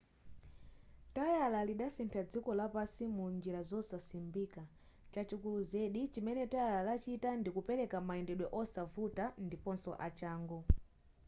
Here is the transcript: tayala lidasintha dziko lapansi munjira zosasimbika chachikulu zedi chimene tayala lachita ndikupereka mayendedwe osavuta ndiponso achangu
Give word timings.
tayala 1.15 1.59
lidasintha 1.69 2.21
dziko 2.29 2.49
lapansi 2.59 3.03
munjira 3.17 3.59
zosasimbika 3.69 4.61
chachikulu 5.13 5.59
zedi 5.71 6.01
chimene 6.13 6.43
tayala 6.53 6.79
lachita 6.89 7.29
ndikupereka 7.39 7.97
mayendedwe 8.07 8.47
osavuta 8.61 9.25
ndiponso 9.45 9.91
achangu 10.07 10.59